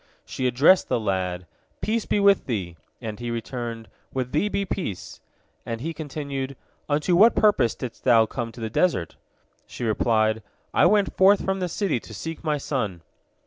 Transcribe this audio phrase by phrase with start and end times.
[0.25, 1.45] She addressed the lad,
[1.79, 5.19] "Peace be with thee!" and he returned, "With thee be peace!"
[5.63, 6.55] and he continued,
[6.89, 9.15] "Unto what purpose didst thou come to the desert?"
[9.67, 10.41] She replied,
[10.73, 13.03] "I went forth from the city to seek my son."